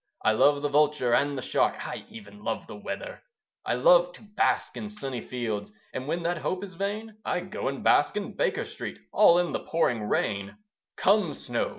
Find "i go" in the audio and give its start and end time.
7.23-7.67